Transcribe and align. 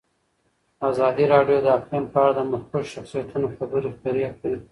ازادي 0.89 1.25
راډیو 1.33 1.57
د 1.65 1.67
اقلیم 1.77 2.05
په 2.13 2.17
اړه 2.23 2.33
د 2.35 2.41
مخکښو 2.51 2.89
شخصیتونو 2.95 3.47
خبرې 3.55 3.89
خپرې 3.95 4.25
کړي. 4.39 4.57